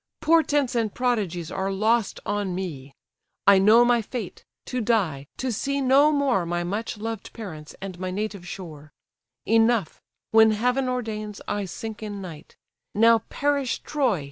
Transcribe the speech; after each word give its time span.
Portents 0.19 0.73
and 0.73 0.91
prodigies 0.91 1.51
are 1.51 1.71
lost 1.71 2.19
on 2.25 2.55
me. 2.55 2.95
I 3.45 3.59
know 3.59 3.85
my 3.85 4.01
fate: 4.01 4.43
to 4.65 4.81
die, 4.81 5.27
to 5.37 5.51
see 5.51 5.79
no 5.79 6.11
more 6.11 6.43
My 6.43 6.63
much 6.63 6.97
loved 6.97 7.31
parents, 7.33 7.75
and 7.83 7.99
my 7.99 8.09
native 8.09 8.47
shore— 8.47 8.91
Enough—when 9.45 10.53
heaven 10.53 10.89
ordains, 10.89 11.39
I 11.47 11.65
sink 11.65 12.01
in 12.01 12.19
night: 12.19 12.55
Now 12.95 13.19
perish 13.29 13.77
Troy!" 13.83 14.19